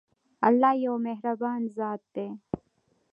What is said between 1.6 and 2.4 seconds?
ذات دی.